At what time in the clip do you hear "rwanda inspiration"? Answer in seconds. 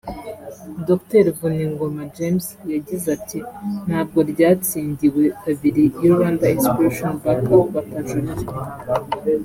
6.15-7.13